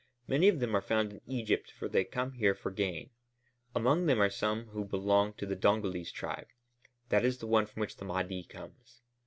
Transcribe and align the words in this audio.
Many 0.25 0.47
of 0.47 0.59
them 0.59 0.73
are 0.75 0.81
found 0.81 1.13
in 1.13 1.21
Egypt 1.27 1.69
for 1.69 1.87
they 1.87 2.03
come 2.03 2.31
here 2.31 2.55
for 2.55 2.71
gain. 2.71 3.11
Among 3.75 4.07
them 4.07 4.19
are 4.19 4.31
some 4.31 4.69
who 4.69 4.83
belong 4.83 5.33
to 5.33 5.45
the 5.45 5.55
Dongolese 5.55 6.11
tribe; 6.11 6.47
that 7.09 7.23
is 7.23 7.37
the 7.37 7.45
one 7.45 7.67
from 7.67 7.81
which 7.81 7.97
the 7.97 8.05
Mahdi 8.05 8.43
comes. 8.43 9.01